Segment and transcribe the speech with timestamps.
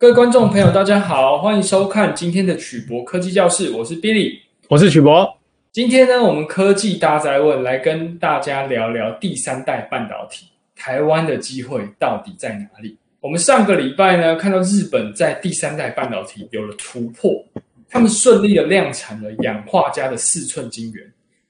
[0.00, 5.36] 各位观众朋友，大家好，欢迎收看今天的曲博科技教室，我是 Billy，我是曲博。
[5.72, 12.96] 今天呢，我们科技大宅问来跟大家聊聊第三代半导体，台湾的机会到底在哪里？
[13.18, 17.44] 我们上个礼拜呢，看到日本在第三代半导体有了突破，
[17.90, 21.04] 他们顺利的量产了氧化镓的四寸晶圆。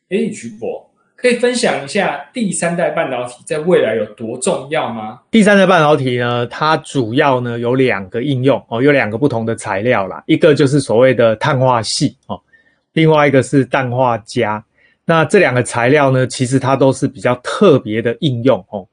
[0.08, 0.90] 诶，曲博。
[1.20, 5.18] 可以分享一下第三代半导体在未来有多重要吗？
[5.32, 12.40] 第三代半导体呢，它主要呢有两个应用哦，有两个不同的材料啦，一个就是所谓的碳化矽哦，
[12.92, 14.62] 另外一个是氮化镓。
[15.04, 18.86] 那这两个材料呢，其实它都是比较特别的应用哦。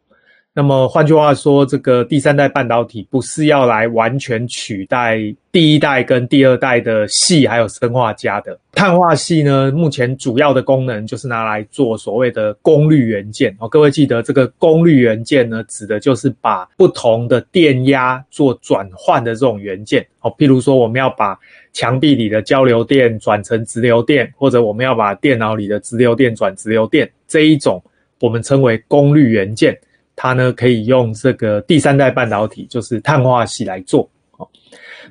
[0.57, 5.19] 那么换句话说，这个第三代半导体不是要来完全取代
[5.51, 8.57] 第一代跟第二代的系还有砷化镓的。
[8.71, 13.67] 碳化系呢，目前主要的功能就是拿来做所谓的功率元件哦。
[13.67, 20.33] 各位记得这个功率元件呢，指的就是把不同的电压做转换的这种元件哦。
[20.37, 21.37] 譬如说，我们要把
[21.73, 27.83] 墙壁里的交流电转成直流电，或者我们要把电脑里的直流电转直流电，这一种
[28.21, 29.77] 我们称为功率元件。
[30.15, 34.09] 它呢可以用这个第三代半导体，就是碳化矽来做。
[34.37, 34.47] 哦，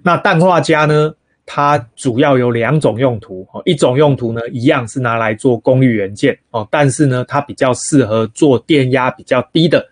[0.03, 3.47] 那氮化镓呢，它主要有两种用途。
[3.53, 6.39] 哦，一种用途呢，一样是拿来做功率元件。
[6.51, 9.87] 哦，但是呢，它比较适合做电压比较低的，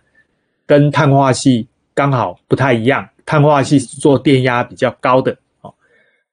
[0.65, 3.07] 跟碳化矽刚好不太一样。
[3.25, 5.37] 碳化矽是做电压比较高的。
[5.61, 5.71] 哦，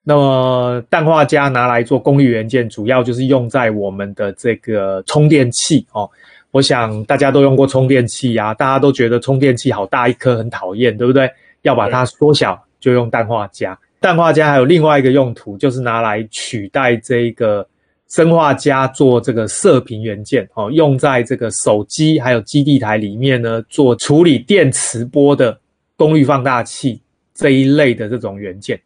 [0.03, 5.87] 那么氮化镓拿来做功率元件，主要就是用在我们的这个充电器。
[5.93, 6.11] 哦。
[6.53, 11.31] 我想大家都用过充电器啊，大家都觉得充电器好大一颗，很讨厌，对不对？
[11.63, 13.79] 要把它缩小，就用氮化镓。
[14.01, 17.67] 氮化镓还有另外一个用途，就是拿来取代这个
[18.09, 25.57] 生化镓做这个射频元件，哦，用在这个手机还有基地台里面呢，做处理电磁波的
[25.97, 27.01] 功率放大器
[27.35, 28.81] 这一类的这种元件。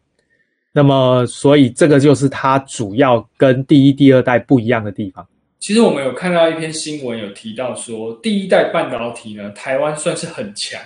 [0.72, 5.24] 那么，所以这个就是它主要跟第一、第二代不一样的地方。
[5.64, 10.78] 其实我们有看到一篇新闻，有提到说，第一代半导体呢，台湾算是很强。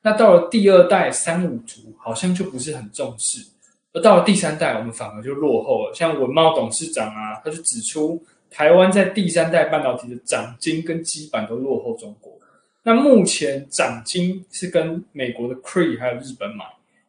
[0.00, 3.46] 那到了第二代三五族，好像就不是很重视。
[3.92, 5.92] 而到了第三代，我们反而就落后了。
[5.92, 8.18] 像文茂董事长啊，他就指出，
[8.50, 12.32] 台湾在第三代半导体的长晶跟基板都落后中国。
[12.82, 16.64] 那目前长晶是跟美国的 Cree 还有日本买，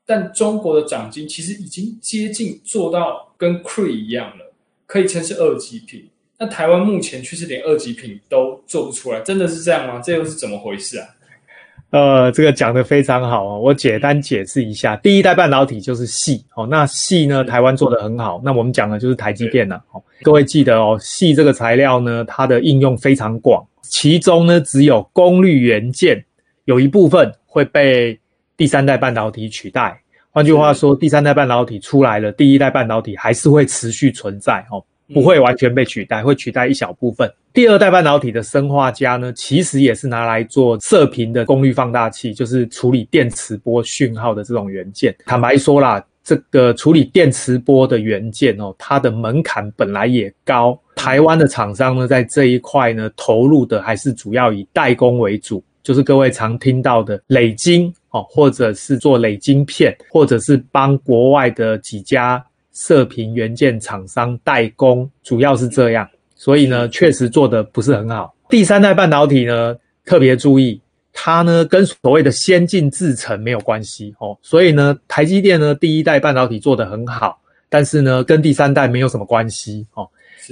[0.05, 4.53] 但中国的长晶其实已经接近做到跟 Cree 一样了，
[4.85, 6.09] 可以称是二级品。
[6.37, 10.01] 那台湾目前却是连二级品都做不出来，真的是这样吗？
[10.03, 11.07] 这又是怎么回事啊？
[11.91, 14.97] 呃，这个讲得非常好哦，我简单解释一下。
[14.97, 18.41] 第一代半导体就是矽哦，那矽呢，台湾做得很好。
[18.43, 20.03] 那我们讲的就是台积电了哦。
[20.23, 26.21] 各位记得哦，矽这个材料呢，它的应用非常广，其中呢，只有功率元件
[26.65, 28.19] 有一部分会被
[28.57, 29.97] 第三代半导体取代。
[30.31, 34.83] 换句话说，第三代半导体出来了，第一代半导体还是会持续存在哦。
[35.13, 37.31] 不会完全被取代，会取代一小部分。
[37.53, 45.15] 第二代半导体的砷化镓呢，其实也是拿来做射频的功率放大器，就是处理电磁波讯号的这种元件。
[45.25, 50.77] 坦白说啦，这个处理电磁波的元件哦，它的门槛本来也高。
[50.95, 62.43] 台湾的厂商呢，在这一块呢，投入的还是主要以代工为主，就是各位常听到的磊晶哦，或者是做磊晶片，或者是帮国外的几家。
[62.75, 68.35] 射频元件厂商代工主要是这样，所以呢，确实做的不是很好。
[68.49, 70.79] 第三代半导体呢，特别注意，
[71.13, 74.37] 它呢跟所谓的先进制程没有关系哦。
[74.41, 80.05] 所以呢，台积电呢第一代半导体做得很好，但是呢跟第三代没有什么关系哦。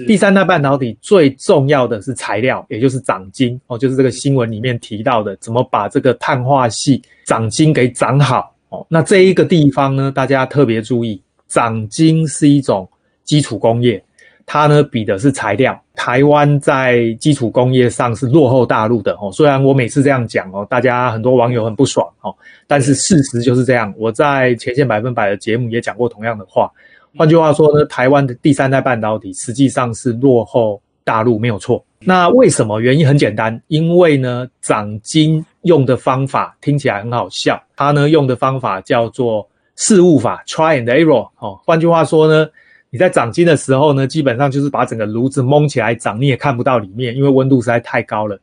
[0.08, 8.88] 第三代半导体最重要的是材料，也就是长晶哦，就是这个新闻里面提到的，怎么把这个碳化系长晶给长好哦。
[8.90, 11.22] 那这一个地方呢，大家特别注意。
[11.54, 12.90] 长晶是一种
[13.24, 14.04] 基础工业，
[14.44, 15.80] 它呢比的是材料。
[15.94, 19.32] 台湾在基础工业上是落后大陆的哦。
[19.32, 23.94] 虽然我每次这样讲哦，大家很多网友很不爽哦，但是事实就是这样。
[23.96, 26.72] 我在前线百分百的节目也讲过同样的话。
[27.16, 31.86] 换句话说呢，台湾的第三代半导体实际上是落后大陆没有错。
[32.00, 32.82] 那为什么？
[32.82, 39.48] 原因很简单，因为呢长晶用的方法听起来很好笑，它呢用的方法叫做。
[39.76, 42.48] 试误法 （try and error） 哦，换句话说呢，
[42.90, 48.40] 你在长晶的时候呢，基本上就是把整个炉子蒙起来长，你也看不到里面，因为温度实在太高了。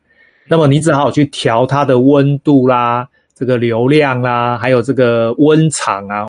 [0.48, 6.26] 那么你只好去调它的温度啦、这个流量啦，还有这个温场啊、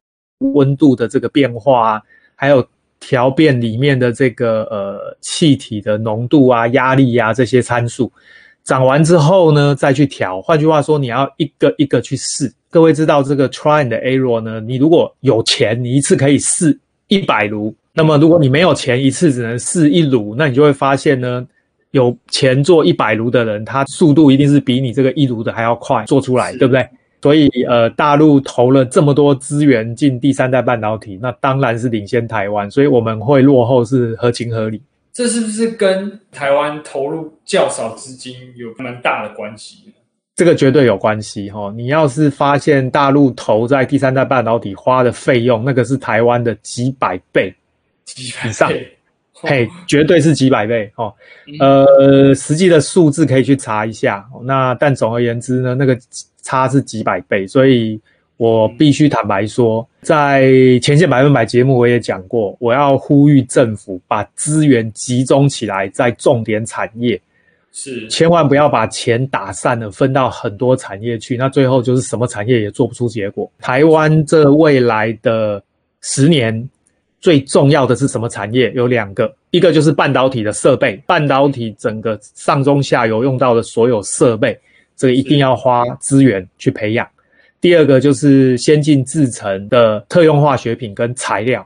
[0.54, 2.02] 温度的这个变化啊，
[2.36, 2.64] 还有
[3.00, 8.12] 调变里面的这个呃气体的浓度啊、压力啊这些参数。
[8.64, 10.42] 涨完之后呢，再去调。
[10.42, 12.52] 换句话说，你要一个一个去试。
[12.70, 14.60] 各位知道这个 try and error 呢？
[14.62, 16.78] 你如果有钱，你一次可以试
[17.08, 17.74] 一百炉。
[17.94, 21.46] 那么如果你没有钱，一次只能试一炉，那你就会发现呢，
[21.92, 26.88] 有钱做一百炉的人，他速度一定是比你这个一炉的还要快做出来，对不对？
[27.22, 34.82] 所以呃，大陆投了这么多资源进第三代半导体，那当然是领先台湾，所以我们会落后是合情合理。
[35.14, 39.94] 这是不是跟台湾投入较少资金有蛮大的关系？
[40.34, 41.72] 这个绝对有关系哈！
[41.76, 47.54] 你要是发现大陆投在第三代半导体花的费用，那个是台湾的几百倍。
[48.18, 48.72] 以上，
[49.34, 51.14] 嘿，绝对是几百倍哦。
[51.60, 54.26] 呃，实际的数字可以去查一下。
[54.44, 55.98] 那但总而言之呢，那个
[56.42, 58.00] 差是几百倍，所以
[58.42, 60.50] 我必须坦白说，在
[60.82, 67.22] 前线百分百节目我也讲过，我要呼吁政府把资源集中起来，在重点产业，
[67.72, 73.48] 是千万不要把钱打散了，分到很多产业去，那最后就是什么产业也做不出结果。
[73.60, 75.64] 台湾这未来的
[76.02, 76.68] 十年。
[77.20, 78.72] 最重要的是什么产业？
[78.74, 84.60] 有两个，一个就是半导体的设备，半导体整个上中下游用到的所有设备，
[84.98, 87.08] 这个一定要花资源去培养。
[87.62, 91.66] 第二个就是先进制程的特用化学品跟材料，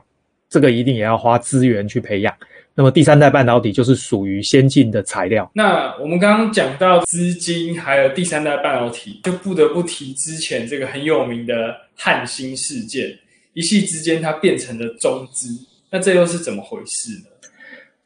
[0.50, 2.32] 这个一定也要花资源去培养。
[2.74, 5.50] 那么第三代半导体就是属于先进的材料。
[5.54, 13.18] 那我们刚刚讲到资金，还有第三代半导体，就不得不提之前这个很有名的汉芯事件。
[13.54, 15.48] 一夕之间，它变成了中资，
[15.90, 17.28] 那这又是怎么回事呢？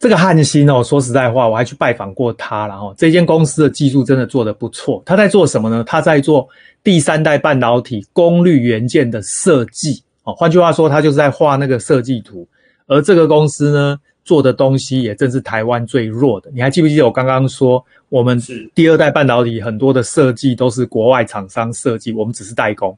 [0.00, 5.02] 这个汉芯哦，说实在话，我还去拜访过他，然后这间公司的技术真的做得不错。
[5.05, 5.85] 他在做什么呢？
[5.87, 6.49] 他在做
[6.82, 10.32] 第三代半导体功率元件的设计哦。
[10.32, 12.49] 换句话说，他就是在画那个设计图。
[12.87, 16.50] 而这个公司呢，做的东西也正是台湾最弱的。
[16.55, 18.41] 你还记不记得我刚刚说，我们
[18.75, 22.97] 第二代半导体很多的设计都是国外厂商设计，我们只是代工。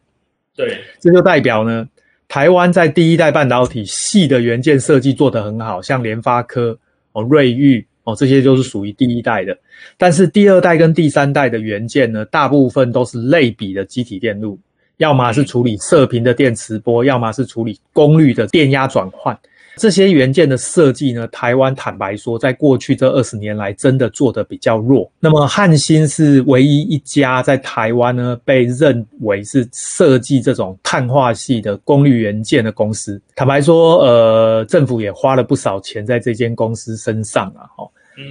[0.54, 1.84] 对，这就代表呢。
[2.28, 6.78] 台湾在第一代半导体细的元件设计做得很好，像联发科、
[7.12, 9.56] 哦瑞玉哦这些就是属于第一代的。
[9.96, 14.58] 但是第二代跟第三代的元件呢，大部分都是类比的机体电路，
[14.96, 19.38] 要么是处理射频的电磁波，要么是处理功率的电压转换。
[19.76, 25.10] 这些元件的设计呢，台湾坦白说，在过去这二十年来，真的做得比较弱。
[25.18, 33.20] 那么汉芯是唯一一家在台湾呢，被认为是设计这种碳化系的功率元件的公司。
[33.34, 37.64] 坦白说，呃，政府也花了不少钱在这间公司身上啊。
[37.74, 37.88] 哈，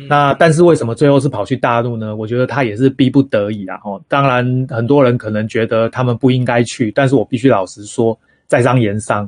[0.08, 2.16] 那但是为什么最后是跑去大陆呢？
[2.16, 3.78] 我觉得他也是逼不得已啊。
[3.78, 8.18] 哈，当然很多人可能觉得他们不应该去，但是我必须老实说，
[8.48, 9.28] 在商言商。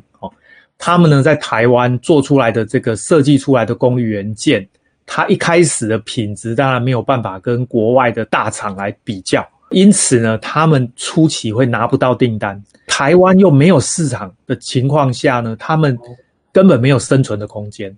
[0.77, 4.67] 他们呢，在台湾做出来的这个设计出来的功率元件，
[5.05, 12.61] 它一开始的品质当然没有办法跟国外的大厂来比较，因此呢，他们初期会拿不到订单。
[12.85, 15.97] 台湾又没有市场的情况下呢，他们
[16.51, 17.95] 根本没有生存的空间。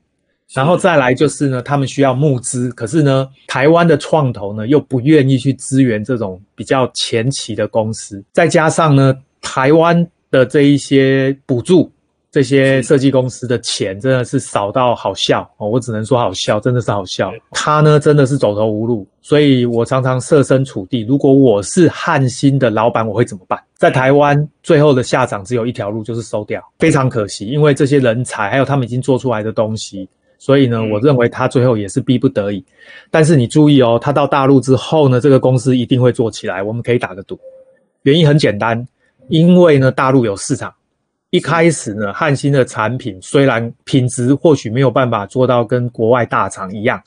[0.53, 11.91] 然后再来就是呢，他们需要募资，可是呢，台湾的创投呢又不愿意去支援这种比较前期的公司，再加上呢，台湾的这一些补助。
[12.35, 17.31] 这些设计公司的钱真的是少到好笑哦，我只能说好笑，真的是好笑。
[17.51, 23.57] 他呢真的是走投无路，所以我常常设身处地，如果我是汉芯的老板，我会怎么办？
[23.77, 30.05] 在台湾最后的下场只有一条路，就是收掉，非常可惜，因为这些人才还有他们已经做出来的东西，
[30.37, 32.61] 所以呢，我认为他最后也是逼不得已。
[33.09, 37.39] 但是你注意哦，他到大陆之后呢，这个公司一定会做起来，我们可以打个赌。
[38.01, 38.85] 原因很简单，
[39.29, 40.73] 因为呢，大陆有市场。
[41.35, 47.01] 一开始呢，汉芯的产品虽然品质或许没有办法做到跟国外大厂一样，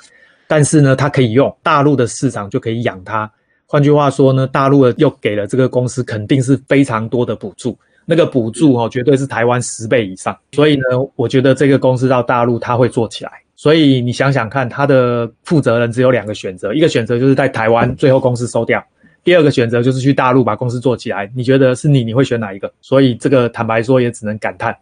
[0.47, 3.31] 但是呢，它可以用大陆的市场就可以养它。
[3.65, 10.37] 换句话说呢，大陆的又给了这个公司肯定是非常多的补助，那个补助哦，绝对是台湾十倍以上。
[10.53, 10.83] 所以呢，
[11.17, 13.31] 我觉得这个公司到大陆它会做起来。
[13.57, 18.85] 所以你想想看，它的负责人只有两个选择，一个选择就是在台湾最后公司收掉。
[19.29, 22.73] 第二个选择就是去大陆把公司做起来，你觉得是你，你会选哪一个？
[22.81, 24.75] 所以这个坦白说也只能感叹，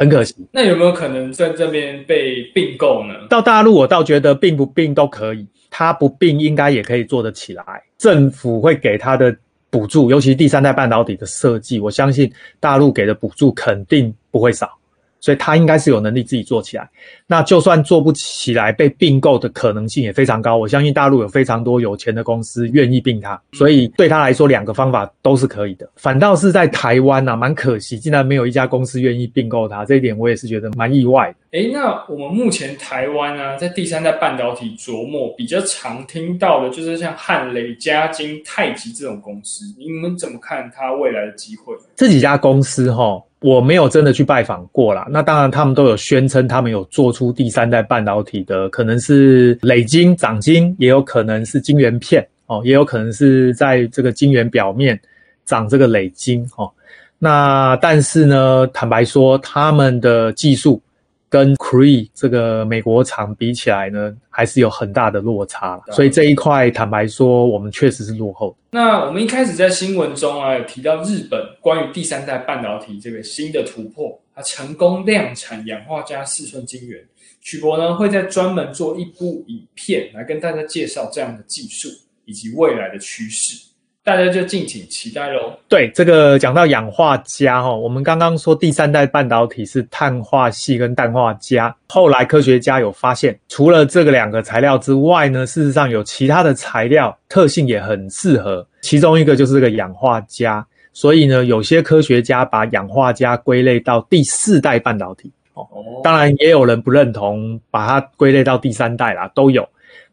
[0.00, 0.34] 很可惜。
[0.50, 3.14] 那有没有可能在这边被并购呢？
[3.30, 7.62] 到大陆我倒觉得并不并都可以，他不并应该也可以做得起来。
[7.98, 9.32] 政府会给他的
[9.70, 14.76] 补助，尤其第三代半导体的设计，我相信大陆给的补助肯定不会少。
[15.20, 16.88] 所以他应该是有能力自己做起来。
[17.26, 20.56] 那就算做不起来，被并购的可能性也非常高。
[20.56, 25.88] 我相信大陆有非常多有钱的公司愿意并他，所以对他来说，两个方法都是可以的。
[25.96, 31.58] 反倒是在台湾呐、啊，蛮可惜，竟然没有一家公司愿意并购它，这一点我也是觉得蛮意外的。
[31.58, 41.74] 诶，那我们目前台湾呢、啊，在第三代半导体琢磨比较常听到的，就是像汉磊、嘉晶、太极这种公司，你们怎么看它未来的机会？
[41.96, 43.22] 这几家公司哈。
[43.40, 54.98] 我没有真的去拜访过啦，那当然他们都有宣称他们有做出第三代半导体的，可能是磊晶、长晶，也有可能是晶圆片哦，也有可能是在这个晶圆表面
[55.44, 56.70] 长这个磊晶哦。
[57.18, 60.80] 那但是呢，坦白说，他们的技术。
[61.28, 68.56] 跟 Cree 这个美国厂比起来呢，还是有很大的落差，所以这一块坦白说，我们确实是落后。
[68.70, 77.02] 那我们一开始在新闻中啊，有提到日本关于第三代半导体这个新的突破，它成功量产氧化镓四寸晶圆。
[77.40, 81.88] 曲博呢会在专门做一部影片来跟大家介绍这样的技术
[82.24, 83.67] 以及未来的趋势。
[84.08, 85.52] 大家就敬请期待喽。
[85.68, 100.64] 对，这个讲到氧化镓哈，我们刚刚说第三代半导体是碳化系跟氮化镓，后来科学家有发现，除了这个两个材料之外呢，事实上有其他的材料特性也很适合，其中一个就是这个氧化镓。
[100.94, 105.68] 所以呢，有些科学家把氧化镓归类到第四代半导体哦。
[106.02, 109.68] 当然，也有人不认同，把它归类到第三代啦，都有。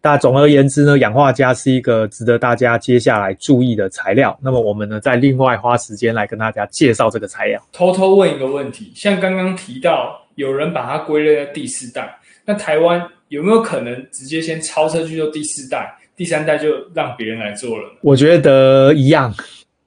[0.05, 4.37] 那总而言之呢，氧化镓是一个值得大家接下来注意的材料。
[4.39, 7.59] 那么我们呢，再另外花时间来跟大家介绍这个材料。
[7.71, 17.89] 偷偷问一个问题，像刚刚提到有人把它归类在第四代，那台湾有没有可能直接先超车去做第四代，第三代就让别人来做了？
[18.01, 19.33] 我觉得一样，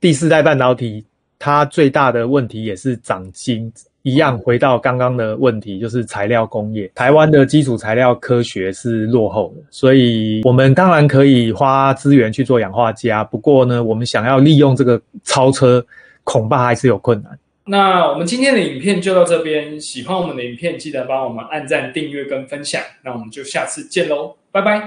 [0.00, 1.06] 第四代半导体
[1.38, 3.72] 它最大的问题也是长晶。
[4.02, 15.84] 一样回到刚刚的问题，就是材料工业，台湾的基础材料科学是落后的，所以我们当然可以花资源去做氧化镓，不过呢，我们想要利用这个超车，
[16.24, 17.38] 恐怕还是有困难。
[17.64, 24.80] 那我们今天的影片就到这边，喜欢我们的影片，记得帮我们按赞、订阅跟分享，那我们就下次见喽，拜拜，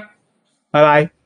[0.72, 1.21] 拜拜。